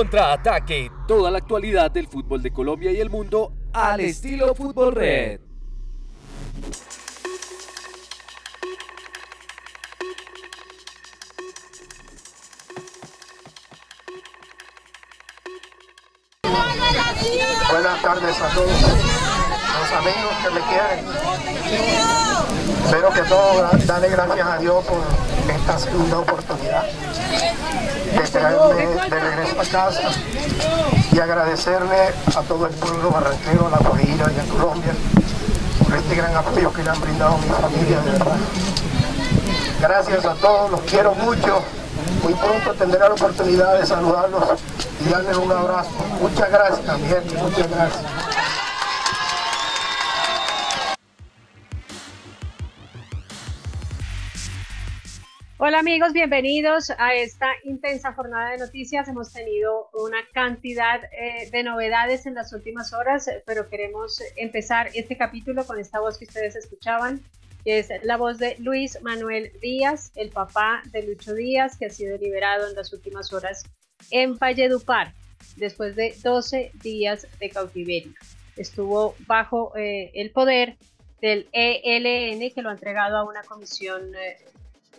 [0.00, 5.40] Contraataque, toda la actualidad del fútbol de Colombia y el mundo al estilo Fútbol Red.
[17.70, 22.29] Buenas tardes a todos los amigos que me quieren.
[22.84, 24.98] Espero que todos darle gracias a Dios por
[25.54, 30.10] esta segunda oportunidad de traerme de regreso a casa
[31.12, 34.92] y agradecerle a todo el pueblo barranquero, a la Guajira y a Colombia
[35.84, 38.36] por este gran apoyo que le han brindado a mi familia, de verdad.
[39.80, 41.62] Gracias a todos, los quiero mucho.
[42.22, 44.44] Muy pronto tendré la oportunidad de saludarlos
[45.04, 45.90] y darles un abrazo.
[46.20, 48.29] Muchas gracias, mi gente, muchas gracias.
[55.62, 59.06] Hola amigos, bienvenidos a esta intensa jornada de noticias.
[59.08, 65.18] Hemos tenido una cantidad eh, de novedades en las últimas horas, pero queremos empezar este
[65.18, 67.20] capítulo con esta voz que ustedes escuchaban,
[67.62, 71.90] que es la voz de Luis Manuel Díaz, el papá de Lucho Díaz, que ha
[71.90, 73.64] sido liberado en las últimas horas
[74.10, 75.12] en Valledupar,
[75.56, 78.14] después de 12 días de cautiverio.
[78.56, 80.78] Estuvo bajo eh, el poder
[81.20, 84.38] del ELN, que lo ha entregado a una comisión eh,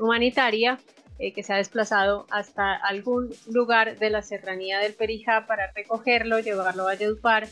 [0.02, 0.80] humanitaria
[1.20, 6.40] eh, que se ha desplazado hasta algún lugar de la serranía del Perijá para recogerlo,
[6.40, 7.48] llevarlo a Valledupar,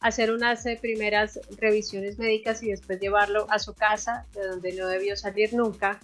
[0.00, 4.88] hacer unas eh, primeras revisiones médicas y después llevarlo a su casa, de donde no
[4.88, 6.00] debió salir nunca,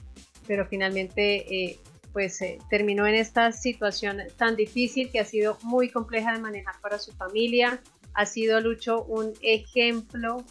[0.46, 1.80] pero finalmente eh,
[2.12, 2.38] pues
[2.70, 7.12] terminó en esta situación tan difícil que ha sido muy compleja de manejar para su
[7.12, 7.80] familia.
[8.14, 10.44] Ha sido Lucho un ejemplo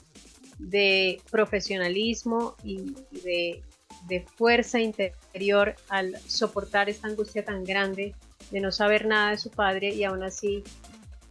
[0.59, 3.63] de profesionalismo y de
[4.07, 8.15] de fuerza interior al soportar esta angustia tan grande
[8.51, 10.63] de no saber nada de su padre y aún así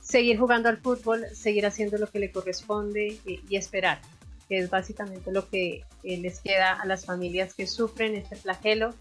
[0.03, 4.01] seguir jugando al fútbol, seguir haciendo lo que le corresponde y, esperar,
[4.49, 8.95] que es básicamente lo que eh, les queda a las familias que sufren este flagelo.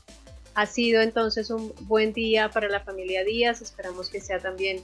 [0.55, 4.81] Ha sido entonces un buen día para la familia Díaz, esperamos que sea también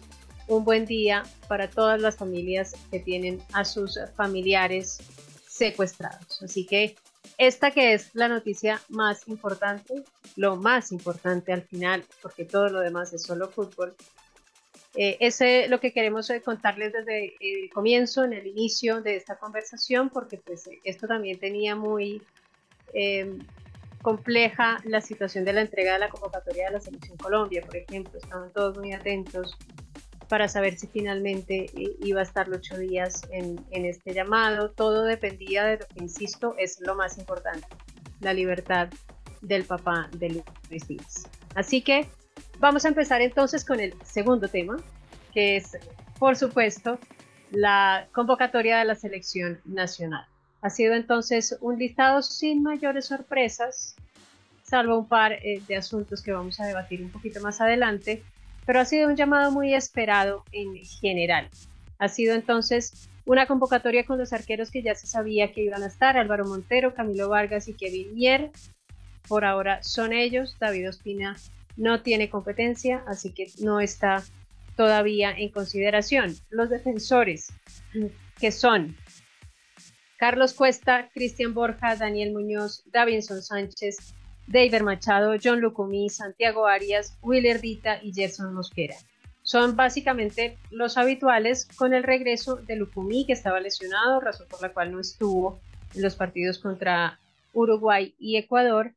[0.48, 5.00] un buen día para todas las familias que tienen a sus familiares
[5.48, 6.42] secuestrados.
[6.44, 6.96] Así que
[7.38, 10.04] esta que es la noticia más importante,
[10.36, 13.96] lo más importante al final, porque todo lo demás es solo fútbol.
[14.94, 15.40] Eh, es
[15.70, 20.38] lo que queremos eh, contarles desde el comienzo, en el inicio de esta conversación, porque
[20.38, 22.22] pues esto también tenía muy
[22.94, 23.40] em,
[24.02, 28.20] compleja la situación de la entrega de la convocatoria de la Selección Colombia, por ejemplo,
[28.20, 29.58] estaban todos muy atentos
[30.32, 31.70] para saber si finalmente
[32.00, 34.72] iba a estar los ocho días en, este llamado.
[34.72, 37.68] Todo dependía de lo que, insisto, es lo más importante,
[38.22, 38.88] la libertad
[39.42, 41.28] del papá de Luis Díaz.
[41.54, 42.08] Así que
[42.60, 44.78] vamos a empezar entonces con el segundo tema,
[45.34, 45.78] que es,
[46.18, 46.98] por supuesto,
[47.52, 50.26] la convocatoria de la selección nacional.
[50.62, 53.98] Ha sido entonces un listado sin mayores sorpresas,
[54.64, 58.24] salvo un par eh, de asuntos que vamos a debatir un poquito más adelante,
[58.66, 61.50] pero ha sido un llamado muy esperado en general.
[62.00, 65.88] Ha sido entonces una convocatoria con los arqueros que ya se sabía que iban a
[65.88, 68.52] estar, Álvaro Montero, Camilo Vargas y Kevin Mier.
[69.28, 71.38] Por ahora son ellos, David Ospina
[71.78, 74.24] no tiene competencia, así que no está
[74.76, 76.36] todavía en consideración.
[76.50, 77.54] Los defensores,
[78.40, 78.96] que son
[80.18, 84.14] Carlos Cuesta, Cristian Borja, Daniel Muñoz, Davinson Sánchez,
[84.52, 88.96] David Machado, John Lucumí, Santiago Arias, Willer Dita y Gerson Mosquera.
[89.44, 94.74] Son básicamente los habituales con el regreso de Lucumí, que estaba lesionado, razón por la
[94.74, 95.60] cual no estuvo
[95.96, 97.20] en los partidos contra
[97.54, 98.92] Uruguay y Ecuador,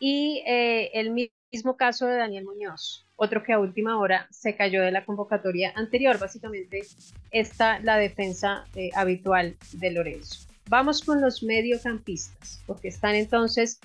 [0.00, 1.10] y eh, el
[1.52, 5.72] mismo caso de Daniel Muñoz, otro que a última hora se cayó de la convocatoria
[5.74, 6.18] anterior.
[6.18, 6.82] Básicamente
[7.30, 10.46] está la defensa eh, habitual de Lorenzo.
[10.68, 13.80] Vamos con los mediocampistas, porque están entonces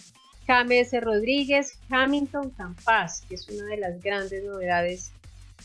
[0.45, 5.11] James Rodríguez, Hamilton Campas, que es una de las grandes novedades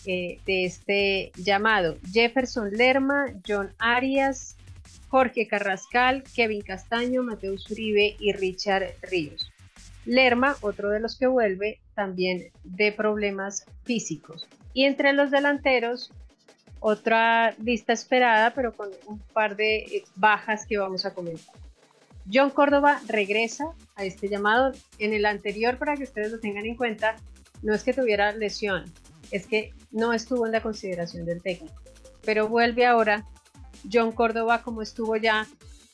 [0.07, 1.99] eh, de este llamado.
[2.13, 4.57] Jefferson Lerma, John Arias,
[5.09, 9.51] Jorge Carrascal, Kevin Castaño, Mateus Uribe y Richard Ríos.
[10.05, 14.47] Lerma, otro de los que vuelve, también de problemas físicos.
[14.73, 16.13] Y entre los delanteros,
[16.81, 21.55] otra lista esperada, pero con un par de eh, bajas que vamos a comentar.
[22.33, 24.73] John Córdoba regresa a este llamado.
[24.99, 27.17] En el anterior, para que ustedes lo tengan en cuenta,
[27.63, 28.85] no es que tuviera lesión,
[29.31, 31.81] es que no estuvo en la consideración del técnico.
[32.25, 33.27] Pero vuelve ahora
[33.91, 35.47] John Córdoba como estuvo ya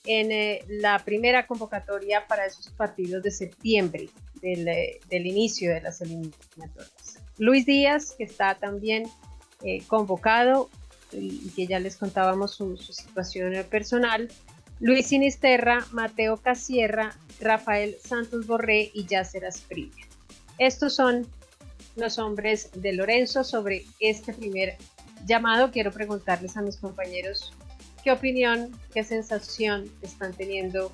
[0.07, 4.11] en eh, la primera convocatoria para esos partidos de septiembre
[4.43, 7.21] del, eh, inicio de las eliminatorias.
[7.39, 9.05] Luis Díaz, que está también
[9.63, 10.69] eh, convocado
[11.13, 14.29] y, que ya les contábamos su, situación personal.
[14.81, 20.05] Luis Sinisterra, Mateo Casierra, Rafael Santos Borré y Yacer Asprilla.
[20.59, 21.27] Estos son
[21.97, 24.77] los hombres de Lorenzo sobre este primer
[25.27, 25.71] llamado.
[25.71, 27.53] Quiero preguntarles a mis compañeros
[28.03, 30.93] qué opinión, qué sensación están teniendo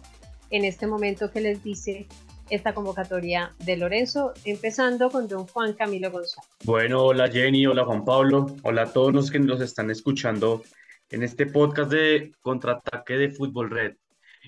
[0.50, 2.06] en este momento que les dice
[2.50, 6.50] esta convocatoria de Lorenzo, empezando con don Juan Camilo González.
[6.64, 10.62] Bueno, hola Jenny, hola Juan Pablo, hola a todos los que nos están escuchando
[11.10, 13.96] en este podcast de contraataque de Fútbol Red.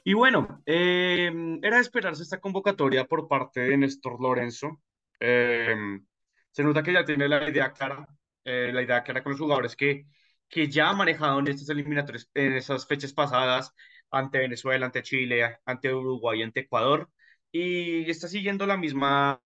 [0.04, 4.80] Y bueno, em, era de esperarse esta convocatoria por parte de Néstor Lorenzo.
[5.20, 6.04] Em,
[6.50, 8.06] se nota que ya tiene la idea clara,
[8.44, 10.06] eh, la idea clara con los jugadores que
[10.52, 13.74] que ya ha manejado en estas eliminatorias, en esas fechas pasadas,
[14.10, 17.10] ante Venezuela, ante Chile, ante Uruguay, ante Ecuador,
[17.50, 19.40] y está siguiendo la misma,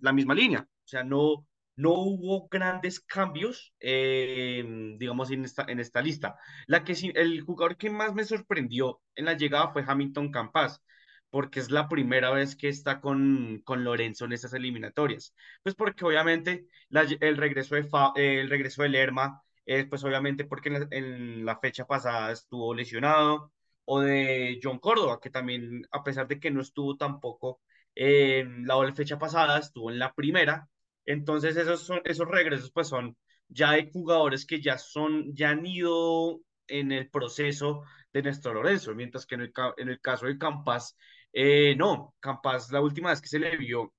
[0.00, 0.60] la misma línea.
[0.62, 1.46] O sea, no,
[1.76, 4.64] no hubo grandes cambios, eh,
[4.98, 6.36] digamos, en esta, en esta lista.
[6.66, 10.82] La que, el jugador que más me sorprendió en la llegada fue Hamilton Campas,
[11.30, 15.34] porque es la primera vez que está con, con Lorenzo en estas eliminatorias.
[15.62, 21.44] Pues porque obviamente el, regreso de el regreso de Lerma eh, pues obviamente porque en
[21.44, 23.52] la, fecha pasada estuvo lesionado,
[23.84, 27.60] o de John Córdoba, que también, a pesar de que no estuvo tampoco
[27.94, 30.68] en la fecha pasada, estuvo en la primera.
[31.06, 33.16] Entonces esos, son, esos regresos pues son
[33.48, 38.94] ya de jugadores que ya son, ya han ido en el proceso de Néstor Lorenzo,
[38.94, 39.42] mientras que en
[39.88, 40.96] el, caso de Campas,
[41.32, 43.92] eh, no, Campas la última vez que se le vio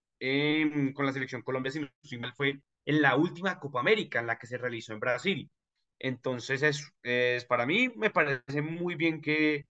[0.93, 4.47] con la selección Colombia, si no fue en la última Copa América, en la que
[4.47, 5.51] se realizó en Brasil.
[5.99, 9.65] Entonces, es, es, para mí me parece muy bien que,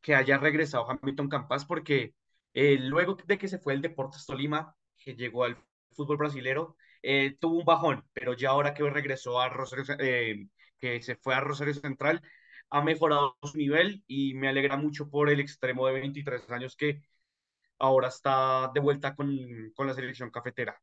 [0.00, 2.14] que haya regresado Hamilton Campas porque
[2.54, 5.56] eh, luego de que se fue el Deportes Tolima, que llegó al
[5.92, 10.46] fútbol brasilero, eh, tuvo un bajón, pero ya ahora que regresó a Rosario, eh,
[10.80, 12.22] que se fue a Rosario Central,
[12.70, 17.02] ha mejorado su nivel y me alegra mucho por el extremo de 23 años que
[17.78, 19.28] ahora está de vuelta con,
[19.74, 20.80] con la selección cafetera.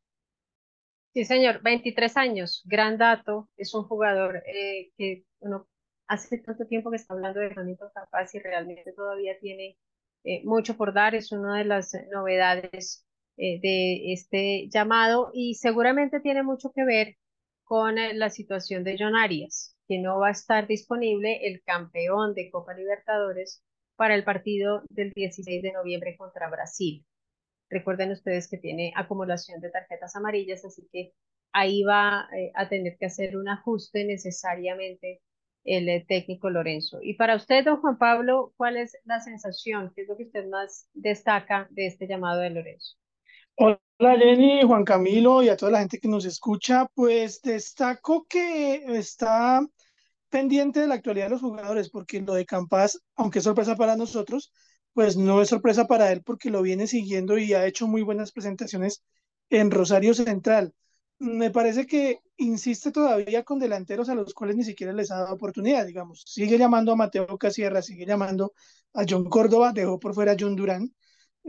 [1.14, 3.50] Sí, señor, 23 años, gran dato.
[3.58, 5.68] Es un jugador eh, que uno
[6.08, 9.78] hace tanto tiempo que está hablando de Juanito Capaz y realmente todavía tiene
[10.24, 11.16] eh, mucho por dar.
[11.16, 13.06] Es una de las novedades
[13.40, 17.16] eh, de este llamado y seguramente tiene mucho que ver
[17.64, 22.52] con la situación de John Arias, que no va a estar disponible el campeón de
[22.52, 23.64] Copa Libertadores
[23.96, 27.06] para el partido del 16 de noviembre contra Brasil.
[27.70, 31.14] Recuerden ustedes que tiene acumulación de tarjetas amarillas, así que
[31.54, 35.22] ahí va eh, a tener que hacer un ajuste necesariamente
[35.64, 37.00] el eh, técnico Lorenzo.
[37.02, 39.94] Y para usted, don Juan Pablo, ¿cuál es la sensación?
[39.96, 42.98] ¿Qué es lo que usted más destaca de este llamado de Lorenzo?
[43.62, 48.86] Hola Jenny, Juan Camilo y a toda la gente que nos escucha, pues destaco que
[48.98, 49.60] está
[50.30, 53.98] pendiente de la actualidad de los jugadores, porque lo de Campas, aunque es sorpresa para
[53.98, 54.54] nosotros,
[54.94, 58.32] pues no es sorpresa para él porque lo viene siguiendo y ha hecho muy buenas
[58.32, 59.04] presentaciones
[59.50, 60.74] en Rosario Central.
[61.18, 65.34] Me parece que insiste todavía con delanteros a los cuales ni siquiera les ha dado
[65.34, 66.24] oportunidad, digamos.
[66.26, 68.54] Sigue llamando a Mateo Casierra, sigue llamando
[68.94, 70.94] a John Córdoba, dejó por fuera a John Durán,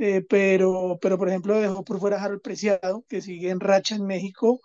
[0.00, 3.96] eh, pero, pero por ejemplo dejó por fuera a Harold Preciado, que sigue en racha
[3.96, 4.62] en México,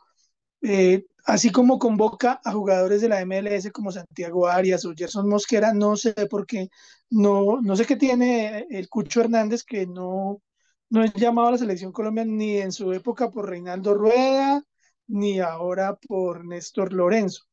[0.62, 5.74] eh, así como convoca a jugadores de la MLS como Santiago Arias o Gerson Mosquera,
[5.74, 6.70] no sé por qué,
[7.10, 10.42] no, no sé qué tiene el Cucho Hernández que no,
[10.90, 14.64] no es llamado a la selección colombiana ni en su época por Reinaldo Rueda,
[15.08, 17.44] ni ahora por Néstor Lorenzo.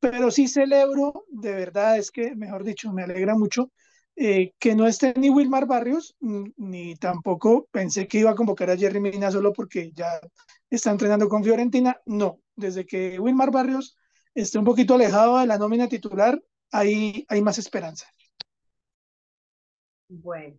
[0.00, 3.72] Pero sí celebro, de verdad, es que, mejor dicho, me alegra mucho
[4.16, 8.76] eh, que no esté ni Wilmar Barrios, ni tampoco pensé que iba a convocar a
[8.76, 10.18] Jerry Mina solo porque ya
[10.70, 12.00] está entrenando con Fiorentina.
[12.06, 13.96] No, desde que Wilmar Barrios
[14.34, 16.42] esté un poquito alejado de la nómina titular,
[16.72, 18.06] ahí hay más esperanza.
[20.08, 20.58] Bueno,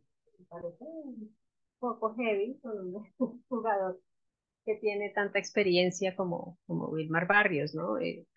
[0.49, 1.35] parece un
[1.79, 3.13] poco heavy con un
[3.49, 3.99] jugador
[4.65, 7.97] que tiene tanta experiencia como, como Wilmar Barrios, ¿no?
[7.97, 8.27] Eh,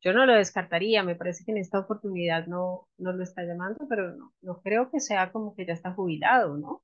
[0.00, 3.86] yo no lo descartaría, me parece que en esta oportunidad no, no lo está llamando,
[3.88, 6.82] pero no, no creo que sea como que ya está jubilado, ¿no?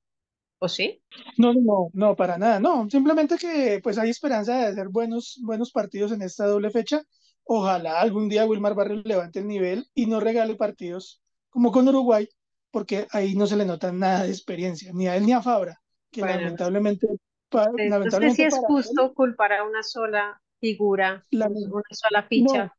[0.59, 1.01] ¿O sí?
[1.37, 5.71] No, no, no, para nada, no, simplemente que pues hay esperanza de hacer buenos, buenos
[5.71, 7.01] partidos en esta doble fecha.
[7.43, 12.27] Ojalá algún día Wilmar Barrios levante el nivel y no regale partidos como con Uruguay,
[12.71, 15.79] porque ahí no se le nota nada de experiencia, ni a él ni a Fabra,
[16.11, 17.07] que lamentablemente,
[17.51, 22.73] no sé si es justo culpar a una sola figura, una sola ficha, no,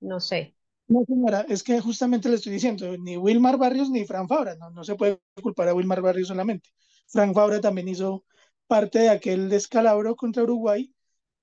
[0.00, 0.54] no sé.
[0.88, 4.70] No, señora, es que justamente le estoy diciendo, ni Wilmar Barrios ni Fran Fabra, no,
[4.70, 6.70] no se puede culpar a Wilmar Barrios solamente.
[7.06, 8.24] Frank Fabra también hizo
[8.66, 10.92] parte de aquel descalabro contra Uruguay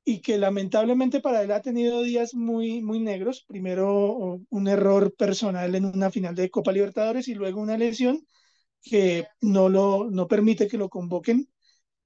[0.06, 3.46] y que lamentablemente para él ha tenido días muy, muy negros.
[3.48, 8.26] Primero un error personal en una final de Copa Libertadores y luego una lesión
[8.84, 11.50] que no, lo, no permite que lo convoquen.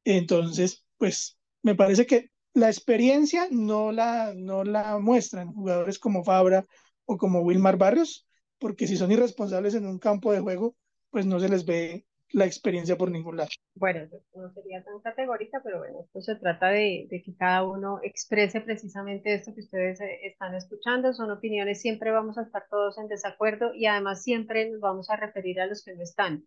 [0.05, 6.65] Entonces, pues me parece que la experiencia no la, no la muestran jugadores como Fabra
[7.05, 8.27] o como Wilmar Barrios,
[8.59, 10.75] porque si son irresponsables en un campo de juego,
[11.09, 13.49] pues no se les ve la experiencia por ningún lado.
[13.75, 18.61] Bueno, no sería tan categórica, pero bueno, esto se trata de, que cada uno exprese
[18.61, 21.13] precisamente esto que ustedes eh, están escuchando.
[21.13, 25.17] Son opiniones, siempre vamos a estar todos en desacuerdo y además siempre nos vamos a
[25.17, 26.45] referir a los que no están.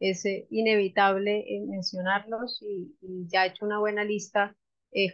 [0.00, 2.96] Es eh, inevitable eh, mencionarlos y,
[3.28, 4.56] ya he hecho una buena lista.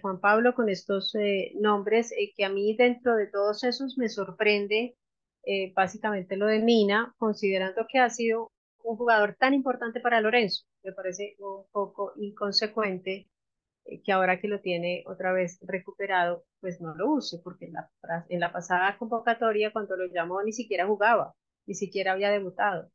[0.00, 1.14] Juan Pablo, con estos
[1.54, 4.96] nombres que a mí dentro de todos esos me sorprende
[5.74, 8.52] básicamente lo de Mina, considerando que ha sido
[8.86, 10.64] un jugador tan importante para Lorenzo.
[10.82, 13.28] Me parece un poco inconsecuente
[13.84, 17.72] eh, que ahora que lo tiene otra vez recuperado, pues no lo use, porque en
[17.74, 17.90] la,
[18.28, 21.34] en la pasada convocatoria, cuando lo llamó, ni siquiera jugaba,
[21.66, 22.90] ni siquiera había debutado.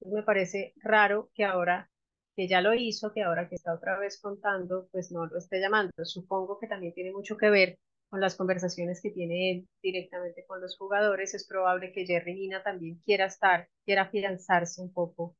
[0.00, 1.90] Me parece raro que ahora
[2.36, 5.60] que ya lo hizo, que ahora que está otra vez contando, pues no lo esté
[5.60, 5.92] llamando.
[6.04, 10.60] Supongo que también tiene mucho que ver con las conversaciones que tiene él directamente con
[10.60, 15.36] los jugadores, es probable que Jerry Mina también quiera estar, quiera afianzarse un poco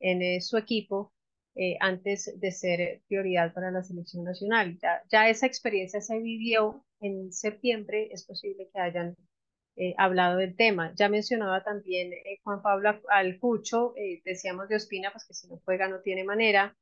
[0.00, 1.12] en eh, su equipo
[1.54, 4.78] eh, antes de ser prioridad para la selección nacional.
[4.82, 9.14] Ya, ya, esa experiencia se vivió en septiembre, es posible que hayan
[9.76, 10.92] eh, hablado del tema.
[10.94, 12.12] Ya mencionaba también
[12.42, 16.76] Juan Pablo Alcucho, decíamos de Ospina, pues que si no juega no tiene manera.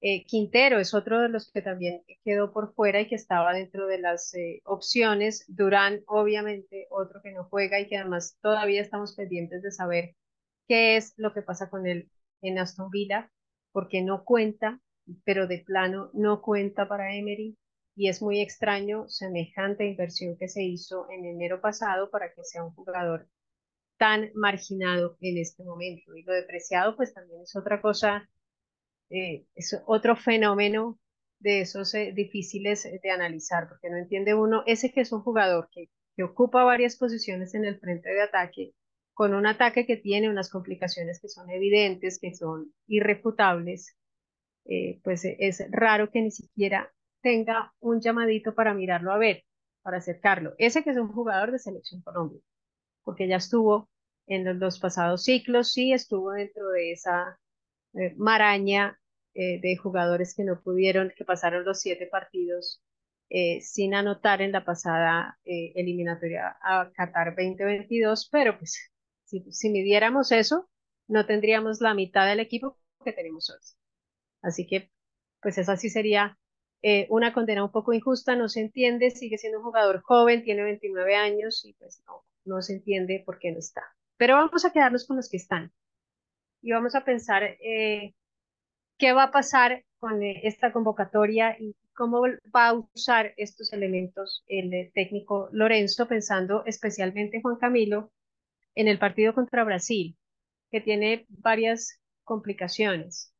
[0.00, 3.86] Eh, Quintero es otro de los que también quedó por fuera y que estaba dentro
[3.88, 5.44] de las eh, opciones.
[5.48, 10.14] Durán, obviamente, otro que no juega y que además todavía estamos pendientes de saber
[10.68, 12.10] qué es lo que pasa con él
[12.42, 13.32] en Aston Villa,
[13.72, 14.80] porque no cuenta,
[15.24, 17.56] pero de plano no cuenta para Emery.
[17.98, 22.64] Y es muy extraño semejante inversión que se hizo en enero pasado para que sea
[22.64, 23.28] un jugador
[23.98, 26.16] tan marginado en este momento.
[26.16, 28.28] Y lo depreciado, pues también es otra cosa
[29.10, 30.98] eh, es otro fenómeno
[31.38, 35.22] de esos eh, difíciles eh, de analizar, porque no entiende uno, ese que es un
[35.22, 38.74] jugador que, que ocupa varias posiciones en el frente de ataque,
[39.14, 43.96] con un ataque que tiene unas complicaciones que son evidentes, que son irrefutables,
[45.02, 49.44] pues es raro que ni siquiera tenga un llamadito para mirarlo a ver,
[49.82, 50.54] para acercarlo.
[50.58, 52.40] Ese que es un jugador de selección Colombia,
[53.04, 53.88] porque ya estuvo
[54.26, 57.38] en los, pasados ciclos, sí estuvo dentro de esa
[57.94, 59.00] eh, maraña
[59.34, 62.82] eh, de jugadores que no pudieron, que pasaron los siete partidos
[63.30, 68.90] eh, sin anotar en la pasada eliminatoria a Qatar 2022, pero pues
[69.24, 70.68] si, si midiéramos eso,
[71.08, 73.58] no tendríamos la mitad del equipo que tenemos hoy.
[74.42, 74.90] Así que,
[75.40, 76.38] pues esa sí sería
[77.08, 81.16] una condena un poco injusta, no se entiende, sigue siendo un jugador joven, tiene 29
[81.16, 83.82] años y pues no, no se entiende por qué no está.
[84.16, 85.72] Pero vamos a quedarnos con los que están
[86.62, 88.14] y vamos a pensar eh,
[88.98, 92.22] qué va a pasar con eh, esta convocatoria y cómo
[92.54, 98.10] va a usar estos elementos el eh, técnico Lorenzo, pensando especialmente Juan Camilo
[98.74, 100.16] en el partido contra Brasil,
[100.70, 103.32] que tiene varias complicaciones.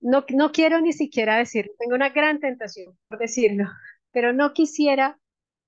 [0.00, 3.64] No, no quiero ni siquiera decir, tengo una gran tentación por decirlo,
[4.12, 5.18] pero no quisiera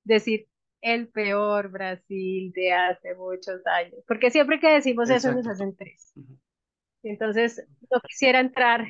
[0.05, 0.47] decir
[0.81, 6.13] el peor Brasil de hace muchos años, porque siempre que decimos eso nos hacen tres.
[7.03, 8.87] Entonces, no quisiera entrar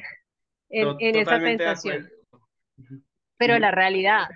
[0.68, 2.08] en, esa tentación.
[3.36, 4.28] Pero la realidad,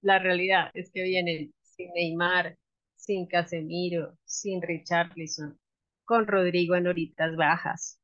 [0.00, 2.56] la realidad es que vienen sin Neymar,
[2.96, 5.58] sin Casemiro, sin Richarlison,
[6.04, 8.00] con Rodrigo en horitas bajas.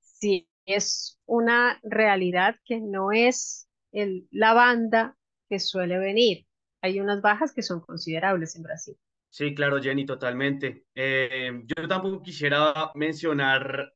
[0.00, 5.16] Sí, es una realidad que no es el, la banda
[5.48, 6.46] que suele venir
[6.84, 8.94] hay unas bajas que son considerables en Brasil.
[9.30, 10.84] Sí, claro, Jenny, totalmente.
[10.94, 13.94] Eh, yo tampoco quisiera mencionar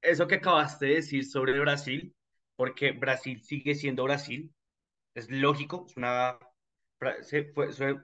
[0.00, 2.16] eso que acabaste de decir sobre Brasil,
[2.56, 4.50] porque Brasil sigue siendo Brasil.
[5.14, 6.38] Es lógico, es una,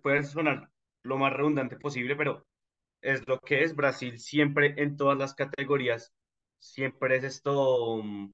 [0.03, 0.71] puede sonar
[1.03, 2.47] lo más redundante posible, pero
[3.01, 6.13] es lo que es Brasil siempre en todas las categorías.
[6.65, 8.33] Siempre es esto, mm,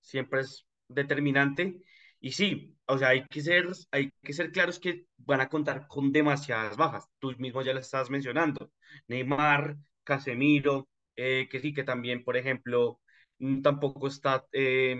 [0.00, 1.80] siempre es determinante.
[2.20, 5.86] Y sí, o sea, hay que ser, hay que ser claros que van a contar
[5.88, 7.08] con demasiadas bajas.
[7.18, 8.70] Tú mismo ya las estás mencionando.
[9.08, 13.00] Neymar, Casemiro, eh, que sí, que también, por ejemplo,
[13.38, 14.94] mm, tampoco está, eh,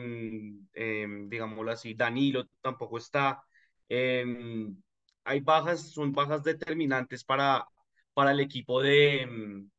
[1.28, 3.42] digámoslo así, Danilo tampoco está.
[3.88, 4.76] Em,
[5.24, 7.66] hay bajas, son bajas determinantes para,
[8.14, 9.70] para el equipo de, em,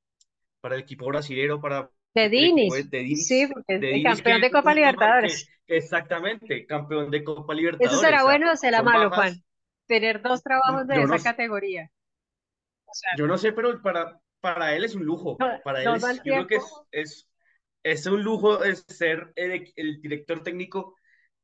[0.62, 3.28] para el equipo brasilero, para de Dinis.
[3.28, 5.50] Sí, porque es campeón de Copa Libertadores.
[5.68, 7.92] exactamente, campeón de Copa Libertadores.
[7.92, 9.34] ¿Eso será bueno o será malo, Juan?
[9.88, 11.90] Tener dos trabajos de esa categoría.
[13.18, 15.38] yo no sé, pero para, para él es un lujo.
[15.38, 16.60] para él es, yo creo que
[16.92, 17.28] es,
[17.84, 20.96] es, un lujo ser el, el, director técnico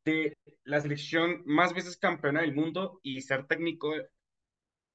[0.06, 4.08] de la selección más veces campeona del mundo y ser técnico de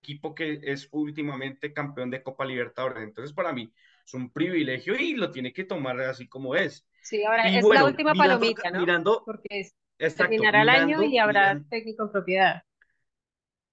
[0.05, 3.03] equipo que es últimamente campeón de Copa Libertadores.
[3.03, 3.73] Entonces, para mí
[4.05, 6.87] es un privilegio y lo tiene que tomar así como es.
[7.03, 8.81] Sí, ahora es la última palomita, ¿no?
[8.81, 9.71] Mirando, Porque
[10.17, 12.63] terminará el año y habrá técnico en propiedad.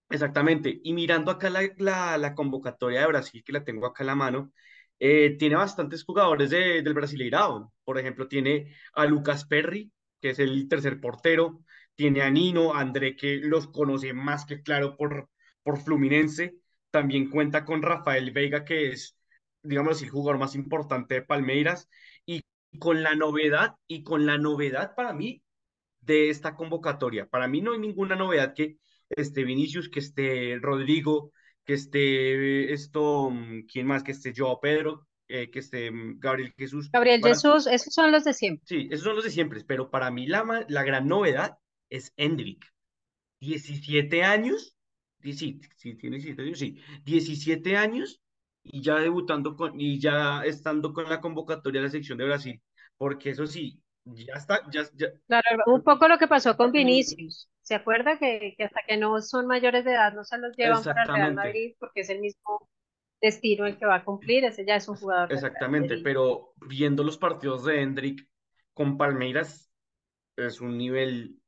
[0.10, 0.80] Exactamente.
[0.84, 4.16] Y mirando acá la, la, la, convocatoria de Brasil, que la tengo acá en la
[4.16, 4.52] mano,
[5.00, 7.74] eh, tiene bastantes jugadores de, del Brasileirao.
[7.84, 11.64] Por ejemplo, tiene a Lucas Perry, que es el tercer portero.
[11.96, 15.30] Tiene a Nino, André, que los conoce más que claro por,
[15.64, 16.56] por Fluminense.
[16.92, 19.18] También cuenta con Rafael Veiga, que es,
[19.64, 21.90] digamos, el jugador más importante de Palmeiras.
[22.26, 22.42] Y
[22.80, 25.42] con la novedad, y con la novedad para mí
[26.02, 27.28] de esta convocatoria.
[27.28, 28.78] Para mí no hay ninguna novedad que
[29.10, 31.32] esté Vinicius, que esté Rodrigo,
[31.66, 34.04] que esté esto, mm, ¿quién más?
[34.04, 36.90] Que esté Joao Pedro, eh, que esté mm, Gabriel Jesús.
[36.92, 38.66] Gabriel Jesús, esos son los de siempre.
[38.68, 41.58] Sí, esos son los de siempre, pero para mí la, la gran novedad
[41.90, 42.66] es Hendrik.
[43.40, 44.76] 17 años,
[45.22, 48.22] sí, sí, tiene 17 años, sí, 17 años
[48.64, 52.62] y ya debutando con, y ya estando con la convocatoria de la sección de Brasil,
[52.98, 55.08] porque eso sí, ya está, ya, ya.
[55.28, 57.50] Claro, un poco lo que pasó con Vinicius.
[57.62, 60.84] ¿Se acuerda que, que, hasta que no son mayores de edad no se los llevan
[60.84, 62.70] para Real Madrid porque es el mismo
[63.22, 64.44] destino el que va a cumplir?
[64.44, 65.32] Ese ya es un jugador.
[65.32, 68.28] Exactamente, pero viendo los partidos de Hendrik
[68.74, 69.72] con Palmeiras
[70.36, 71.40] es un nivel,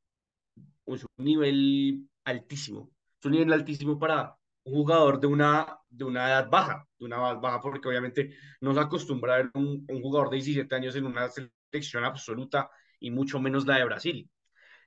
[0.85, 2.91] es un nivel altísimo.
[3.23, 7.15] Es un nivel altísimo para un jugador de una, de una edad baja, de una
[7.15, 10.93] edad baja, porque obviamente no se acostumbra a ver un, un jugador de 17 años
[10.97, 14.29] en una selección absoluta y mucho menos la de Brasil.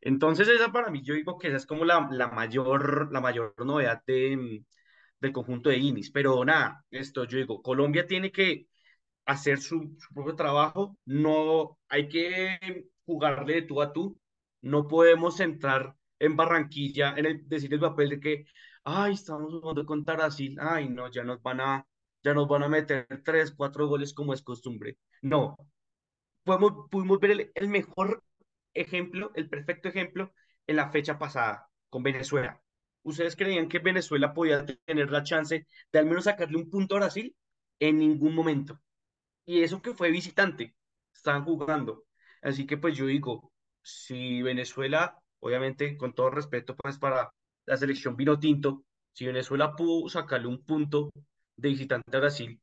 [0.03, 3.55] Entonces, esa para mí, yo digo que esa es como la, la mayor, la mayor
[3.65, 4.63] novedad de,
[5.19, 6.11] del conjunto de Inis.
[6.11, 8.69] Pero nada, esto yo digo, Colombia tiene que
[9.25, 12.59] hacer su, propio trabajo, no hay que
[13.07, 14.21] jugarle de tú a tú,
[14.61, 18.45] no podemos entrar en Barranquilla en el decir el papel de que,
[18.85, 21.87] ay, estamos jugando contra Brasil, ay, no, ya nos van a,
[22.23, 24.99] ya nos van a meter tres, cuatro goles como es costumbre.
[25.23, 25.57] No,
[26.45, 28.23] podemos, pudimos ver el mejor
[28.75, 30.33] ejemplo, el perfecto ejemplo,
[30.67, 32.61] en la fecha pasada con Venezuela.
[33.03, 36.99] ¿Ustedes creían que Venezuela podía tener la chance de al menos sacarle un punto a
[36.99, 37.37] Brasil?
[37.79, 38.81] En ningún momento.
[39.45, 40.75] Y eso que fue visitante,
[41.15, 42.05] estaban jugando.
[42.43, 43.53] Así que pues yo digo,
[43.83, 47.31] si Venezuela, obviamente con todo respeto pues para
[47.67, 51.11] la selección vino tinto, si Venezuela pudo sacarle un punto
[51.57, 52.61] de visitante a Brasil,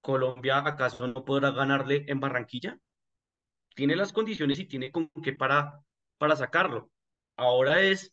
[0.00, 2.78] Colombia acaso no podrá ganarle en Barranquilla?
[3.74, 5.80] tiene las condiciones y tiene con qué para,
[6.18, 6.90] para sacarlo.
[7.36, 8.12] Ahora es...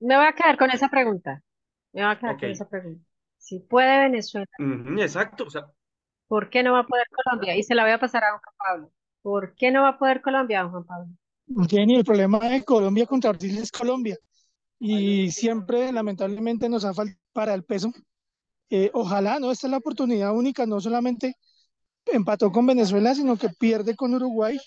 [0.00, 1.42] Me voy a quedar con esa pregunta.
[1.92, 3.04] Me voy a quedar con esa pregunta.
[3.38, 4.46] Si puede Venezuela.
[5.00, 5.44] exacto.
[5.44, 5.66] O sea,
[6.28, 7.56] ¿Por qué no va a poder Colombia?
[7.56, 8.92] Y se la voy a pasar a Juan Pablo.
[9.22, 11.12] ¿Por qué no va a poder Colombia, Juan Pablo?
[11.68, 14.16] Jenny, el problema de Colombia contra Brasil es Colombia.
[14.78, 17.92] Y siempre, lamentablemente, nos ha faltado para el peso.
[18.70, 19.50] Eh, ojalá, ¿no?
[19.52, 21.36] Esta es la oportunidad única, no solamente
[22.06, 24.58] empató con Venezuela, sino que pierde con Uruguay.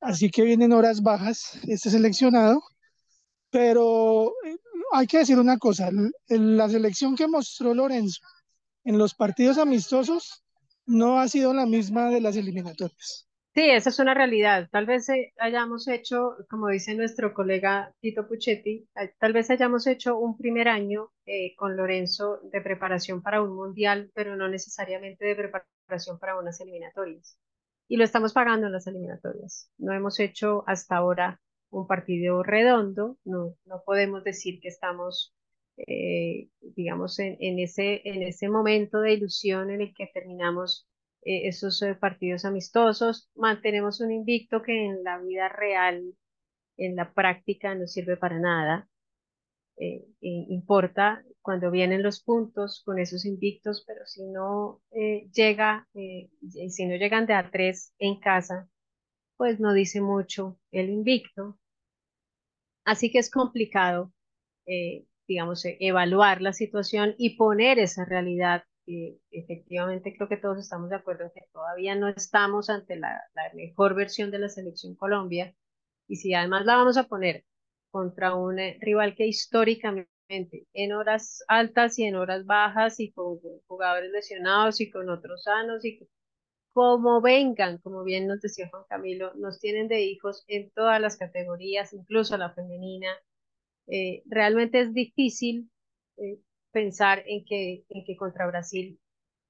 [0.00, 2.62] Así que vienen horas bajas este seleccionado.
[3.50, 4.56] Pero eh,
[4.92, 5.90] hay que decir una cosa,
[6.28, 8.20] la selección que mostró Lorenzo
[8.84, 10.42] en los partidos amistosos
[10.86, 13.28] no ha sido la misma de las eliminatorias.
[13.54, 14.68] Sí, esa es una realidad.
[14.70, 19.86] Tal vez eh, hayamos hecho, como dice nuestro colega Tito Puchetti, eh, tal vez hayamos
[19.86, 21.10] hecho un primer año
[21.56, 27.38] con Lorenzo de preparación para un mundial, pero no necesariamente de preparación para unas eliminatorias.
[27.88, 29.70] Y lo estamos pagando en las eliminatorias.
[29.78, 35.34] No hemos hecho hasta ahora un partido redondo, no, no podemos decir que estamos,
[35.76, 40.86] eh, digamos, en, ese, en ese momento de ilusión en el que terminamos
[41.24, 46.14] eh, esos eh, partidos amistosos, mantenemos un invicto que en la vida real,
[46.76, 48.88] en la práctica, no sirve para nada.
[50.20, 56.30] importa cuando vienen los puntos con esos invictos, pero si no eh, llega, eh,
[56.70, 58.68] si no llegan de a tres en casa,
[59.36, 61.58] pues no dice mucho el invicto.
[62.84, 64.12] Así que es complicado,
[64.66, 68.64] eh, digamos, evaluar la situación y poner esa realidad.
[68.86, 73.52] Efectivamente, creo que todos estamos de acuerdo en que todavía no estamos ante la, la
[73.54, 75.54] mejor versión de la selección Colombia.
[76.08, 77.44] Y si además la vamos a poner
[77.90, 80.10] contra un eh, rival que históricamente
[80.72, 85.84] en horas altas y en horas bajas y con jugadores lesionados y con otros sanos
[85.84, 86.08] y
[86.72, 91.16] como vengan, como bien nos decía Juan Camilo, nos tienen de hijos en todas las
[91.18, 93.08] categorías, incluso la femenina.
[93.88, 95.70] Eh, realmente es difícil
[96.16, 96.38] eh,
[96.72, 99.00] pensar en que, en que contra Brasil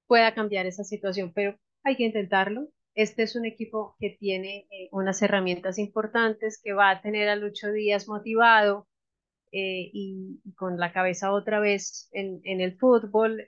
[0.07, 2.69] pueda cambiar esa situación, pero hay que intentarlo.
[2.95, 7.37] Este es un equipo que tiene eh, unas herramientas importantes, que va a tener a
[7.37, 8.87] Lucho Díaz motivado
[9.55, 13.47] y, con la cabeza otra vez en, en el fútbol.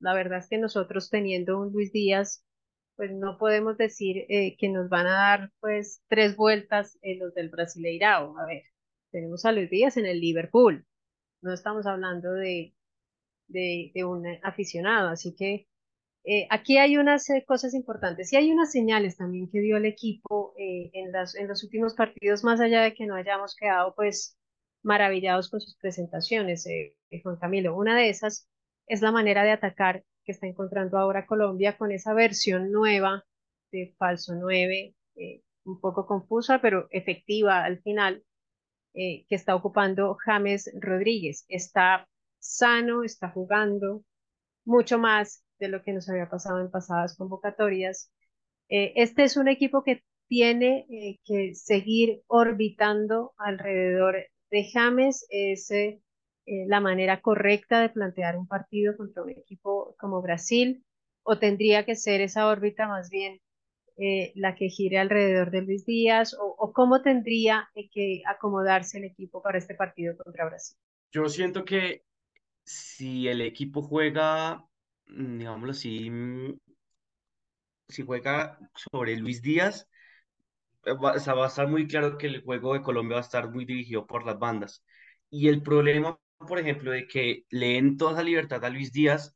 [0.00, 2.46] la verdad es que nosotros teniendo un Luis Díaz
[2.96, 7.34] pues no podemos decir eh, que nos van a dar pues tres vueltas en los
[7.34, 8.38] del Brasileirao.
[8.38, 8.62] A ver,
[9.10, 10.86] tenemos a Luis Díaz en el Liverpool.
[11.42, 12.74] No estamos hablando de,
[13.48, 15.66] de, un aficionado, así que
[16.24, 19.84] eh, aquí hay unas eh, cosas importantes y hay unas señales también que dio el
[19.86, 24.36] equipo en, las, en los últimos partidos, más allá de que no hayamos quedado pues
[24.82, 26.66] maravillados con sus presentaciones,
[27.22, 27.76] Juan Camilo.
[27.76, 28.48] Una de esas
[28.86, 33.24] es la manera de atacar que está encontrando ahora Colombia con esa versión nueva
[33.70, 38.24] de falso 9, eh, un poco confusa, pero efectiva al final,
[38.94, 41.44] eh, que está ocupando James Rodríguez.
[41.48, 42.08] Está
[42.54, 44.02] sano, está jugando
[44.64, 48.10] mucho más de lo que nos había pasado en pasadas convocatorias.
[48.68, 50.86] Eh, este es un equipo que tiene
[51.24, 54.16] que seguir orbitando alrededor
[54.50, 56.02] de James, ese
[56.48, 60.84] eh, la manera correcta de plantear un partido contra un equipo como Brasil
[61.24, 63.40] o tendría que ser esa órbita más bien
[63.96, 69.42] eh, la que gire alrededor de Luis Díaz o, cómo tendría que acomodarse el equipo
[69.42, 70.78] para este partido contra Brasil?
[71.10, 72.04] Yo siento que
[72.66, 74.64] si el equipo juega,
[75.08, 76.58] mm, digámoslo así, mm,
[77.88, 79.88] si juega sobre Luis Díaz,
[80.84, 83.64] eh, va, a estar muy claro que el juego de Colombia va a estar muy
[83.64, 84.84] dirigido por las bandas.
[85.30, 89.34] Y el problema por ejemplo, de que leen toda esa libertad a Luis Díaz,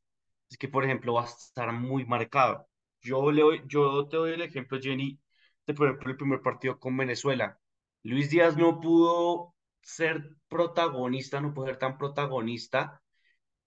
[0.50, 2.68] es que, por ejemplo, va a estar muy marcado.
[3.02, 5.18] Yo, le yo te doy el ejemplo, Jenny,
[5.66, 7.58] de, por ejemplo, el primer partido con Venezuela.
[8.02, 13.02] Luis Díaz no pudo ser protagonista, no pudo ser tan protagonista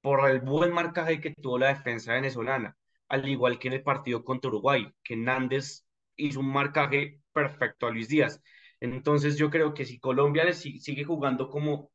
[0.03, 2.77] por el buen marcaje que tuvo la defensa venezolana,
[3.09, 5.85] al igual que en el partido contra Uruguay, que Nández
[6.17, 8.41] hizo un marcaje perfecto a Luis Díaz.
[8.81, 11.91] Entonces yo creo que si Colombia sigue jugando como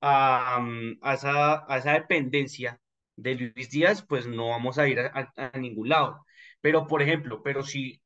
[0.00, 0.58] a,
[1.02, 2.80] a, esa, dependencia
[3.16, 6.24] de Luis Díaz, pues no vamos a ir a, ningún lado.
[6.60, 8.02] Pero, por ejemplo, pero si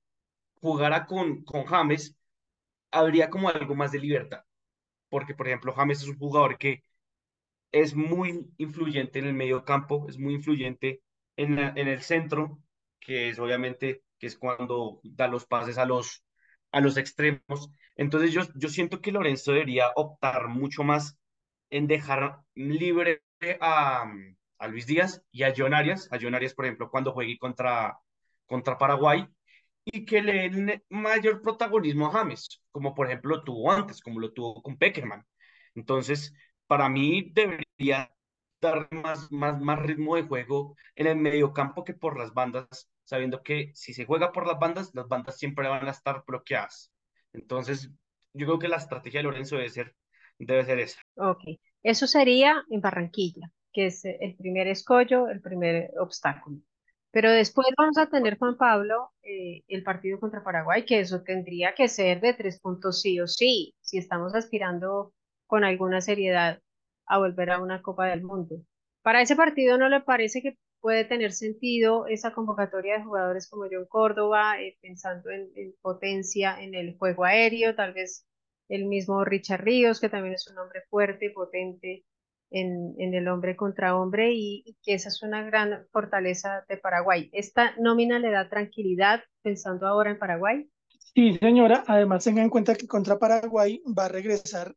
[0.61, 2.17] jugara con James,
[2.91, 4.43] habría como algo más de libertad.
[5.11, 6.83] Porque, por ejemplo, James es un jugador que
[7.72, 11.02] es muy influyente en el medio campo, es muy influyente
[11.37, 12.61] en, en el centro,
[13.00, 16.24] que es obviamente que es cuando da los pases a los,
[16.70, 17.70] a los extremos.
[17.96, 21.18] Entonces yo, yo siento que Lorenzo debería optar mucho más
[21.70, 23.22] en dejar libre
[23.61, 24.04] a,
[24.58, 27.98] a Luis Díaz y a John Arias, a John Arias, por ejemplo, cuando juegue contra,
[28.46, 29.26] contra Paraguay,
[29.85, 34.20] y que le den mayor protagonismo a James, como por ejemplo lo tuvo antes, como
[34.20, 35.26] lo tuvo con Peckerman.
[35.74, 36.35] Entonces,
[36.66, 38.14] para mí debería
[38.61, 43.42] dar más, más, más ritmo de juego en el mediocampo que por las bandas, sabiendo
[43.42, 46.92] que si se juega por las bandas, las bandas siempre van a estar bloqueadas.
[47.33, 47.90] Entonces,
[48.33, 49.94] yo creo que la estrategia de Lorenzo debe ser
[50.38, 51.01] Debe ser esa.
[51.16, 51.40] Ok,
[51.83, 56.59] eso sería en Barranquilla, que es el primer escollo, el primer obstáculo.
[57.11, 61.75] Pero después vamos a tener, Juan Pablo, eh, el partido contra Paraguay, que eso tendría
[61.75, 65.12] que ser de tres puntos sí o sí, si estamos aspirando
[65.53, 66.62] con alguna seriedad
[67.05, 68.62] a volver a una Copa del Mundo.
[69.03, 73.67] Para ese partido, ¿no le parece que puede tener sentido esa convocatoria de jugadores como
[73.71, 78.27] John Córdoba, eh, pensando en, en, potencia en el juego aéreo, tal vez
[78.71, 82.07] el mismo Richard Ríos, que también es un hombre fuerte, potente
[82.51, 87.29] en, en el hombre contra hombre y, que esa es una gran fortaleza de Paraguay.
[87.35, 90.67] ¿Esta nómina le da tranquilidad pensando ahora en Paraguay?
[91.15, 91.85] Sí, señora.
[91.87, 94.75] Además, tenga en cuenta que contra Paraguay va a regresar,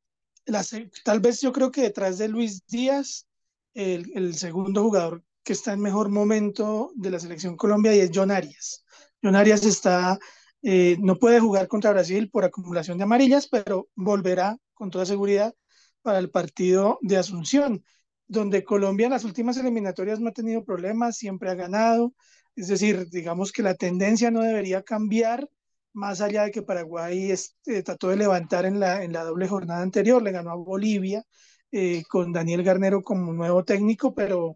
[1.03, 3.27] tal vez yo creo que detrás de Luis Díaz,
[3.73, 8.11] el, el segundo jugador que está en mejor momento de la selección Colombia y es
[8.13, 8.83] John Arias.
[9.21, 10.19] John Arias está
[10.67, 15.53] eh, no puede jugar contra Brasil por acumulación de amarillas, pero volverá con toda seguridad
[16.01, 17.85] para el partido de Asunción,
[18.25, 22.15] donde Colombia en las últimas eliminatorias no ha tenido problemas, siempre ha ganado.
[22.55, 25.47] Es decir, digamos que la tendencia no debería cambiar
[25.95, 29.81] más allá de que Paraguay este, trató de levantar en la, en la doble jornada
[29.81, 31.23] anterior, le ganó a Bolivia
[31.71, 34.55] eh, con Daniel Garnero como nuevo técnico, pero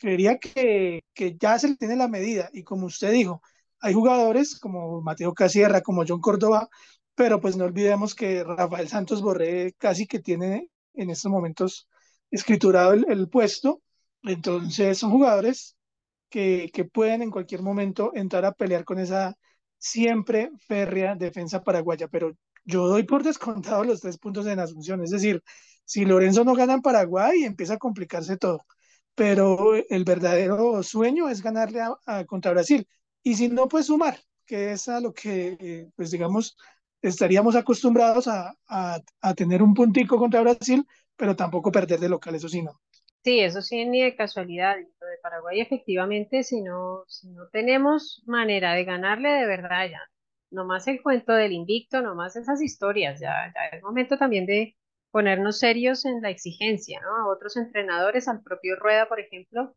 [0.00, 2.50] creería que, que ya se le tiene la medida.
[2.52, 3.42] Y como usted dijo,
[3.80, 6.68] hay jugadores como Mateo Casierra, como John Córdoba,
[7.14, 11.88] pero pues no olvidemos que Rafael Santos Borré casi que tiene en estos momentos
[12.30, 13.82] escriturado el, el puesto,
[14.22, 15.76] entonces son jugadores
[16.30, 19.36] que, que, pueden en cualquier momento entrar a pelear con esa
[19.78, 22.32] siempre férrea defensa paraguaya, pero
[22.64, 25.42] yo doy por descontado los tres puntos en Asunción, es decir,
[25.84, 28.64] si Lorenzo no gana en Paraguay empieza a complicarse todo,
[29.14, 31.80] pero el verdadero sueño es ganarle
[32.26, 32.86] contra Brasil,
[33.22, 36.56] y si no, pues sumar, que es a lo que, pues digamos,
[37.02, 40.84] estaríamos acostumbrados a, a, a tener un puntico contra Brasil,
[41.16, 42.80] pero tampoco perder de local, eso sí no.
[43.24, 44.76] Sí, eso sí, ni de casualidad.
[45.28, 50.00] Paraguay, efectivamente, si no, si no tenemos manera de ganarle de verdad ya,
[50.50, 54.76] nomás el cuento del invicto, nomás esas historias, ya, ya es momento también de
[55.10, 57.14] ponernos serios en la exigencia, ¿no?
[57.16, 59.74] A otros entrenadores, al propio Rueda, por ejemplo,